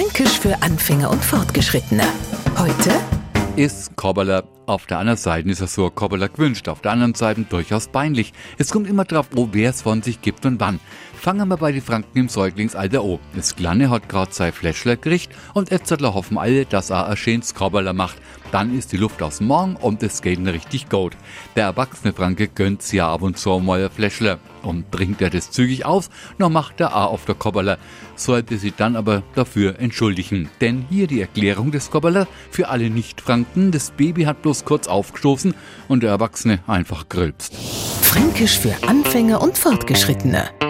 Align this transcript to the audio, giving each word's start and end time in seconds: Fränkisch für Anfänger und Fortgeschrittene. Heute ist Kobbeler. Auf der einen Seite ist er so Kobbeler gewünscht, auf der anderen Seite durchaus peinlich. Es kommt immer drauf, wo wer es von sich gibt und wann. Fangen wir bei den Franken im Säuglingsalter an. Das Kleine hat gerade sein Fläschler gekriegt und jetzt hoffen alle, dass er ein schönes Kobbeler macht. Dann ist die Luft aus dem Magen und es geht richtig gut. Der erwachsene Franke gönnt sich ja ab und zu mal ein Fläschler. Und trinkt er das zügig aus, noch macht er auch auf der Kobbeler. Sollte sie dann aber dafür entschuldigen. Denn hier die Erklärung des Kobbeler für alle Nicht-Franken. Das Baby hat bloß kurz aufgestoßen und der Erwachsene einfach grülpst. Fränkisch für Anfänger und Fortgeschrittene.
Fränkisch 0.00 0.40
für 0.40 0.62
Anfänger 0.62 1.10
und 1.10 1.22
Fortgeschrittene. 1.22 2.04
Heute 2.56 2.90
ist 3.56 3.96
Kobbeler. 3.96 4.44
Auf 4.64 4.86
der 4.86 4.98
einen 4.98 5.18
Seite 5.18 5.50
ist 5.50 5.60
er 5.60 5.66
so 5.66 5.90
Kobbeler 5.90 6.30
gewünscht, 6.30 6.70
auf 6.70 6.80
der 6.80 6.92
anderen 6.92 7.14
Seite 7.14 7.42
durchaus 7.42 7.88
peinlich. 7.88 8.32
Es 8.56 8.70
kommt 8.70 8.88
immer 8.88 9.04
drauf, 9.04 9.26
wo 9.32 9.50
wer 9.52 9.68
es 9.68 9.82
von 9.82 10.00
sich 10.00 10.22
gibt 10.22 10.46
und 10.46 10.58
wann. 10.58 10.80
Fangen 11.20 11.48
wir 11.48 11.58
bei 11.58 11.70
den 11.70 11.82
Franken 11.82 12.16
im 12.18 12.28
Säuglingsalter 12.30 13.02
an. 13.02 13.18
Das 13.36 13.54
Kleine 13.54 13.90
hat 13.90 14.08
gerade 14.08 14.32
sein 14.32 14.54
Fläschler 14.54 14.96
gekriegt 14.96 15.28
und 15.52 15.70
jetzt 15.70 15.90
hoffen 15.90 16.38
alle, 16.38 16.64
dass 16.64 16.88
er 16.88 17.08
ein 17.08 17.16
schönes 17.18 17.54
Kobbeler 17.54 17.92
macht. 17.92 18.16
Dann 18.52 18.74
ist 18.74 18.90
die 18.92 18.96
Luft 18.96 19.20
aus 19.20 19.36
dem 19.36 19.48
Magen 19.48 19.76
und 19.76 20.02
es 20.02 20.22
geht 20.22 20.38
richtig 20.38 20.88
gut. 20.88 21.14
Der 21.56 21.64
erwachsene 21.64 22.14
Franke 22.14 22.48
gönnt 22.48 22.80
sich 22.80 22.94
ja 22.94 23.12
ab 23.12 23.20
und 23.20 23.36
zu 23.36 23.58
mal 23.58 23.84
ein 23.84 23.90
Fläschler. 23.90 24.38
Und 24.62 24.90
trinkt 24.92 25.20
er 25.20 25.28
das 25.28 25.50
zügig 25.50 25.84
aus, 25.84 26.08
noch 26.38 26.48
macht 26.48 26.80
er 26.80 26.96
auch 26.96 27.12
auf 27.12 27.26
der 27.26 27.34
Kobbeler. 27.34 27.76
Sollte 28.16 28.56
sie 28.56 28.72
dann 28.74 28.96
aber 28.96 29.22
dafür 29.34 29.78
entschuldigen. 29.78 30.48
Denn 30.62 30.86
hier 30.88 31.06
die 31.06 31.20
Erklärung 31.20 31.70
des 31.70 31.90
Kobbeler 31.90 32.28
für 32.50 32.68
alle 32.68 32.88
Nicht-Franken. 32.88 33.72
Das 33.72 33.90
Baby 33.90 34.24
hat 34.24 34.40
bloß 34.40 34.64
kurz 34.64 34.88
aufgestoßen 34.88 35.54
und 35.86 36.02
der 36.02 36.10
Erwachsene 36.12 36.60
einfach 36.66 37.10
grülpst. 37.10 37.54
Fränkisch 38.00 38.58
für 38.58 38.74
Anfänger 38.88 39.42
und 39.42 39.58
Fortgeschrittene. 39.58 40.48